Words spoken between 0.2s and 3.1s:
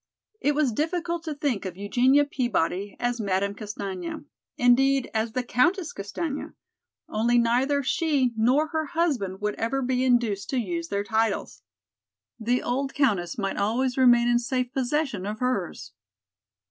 It was difficult to think of Eugenia Peabody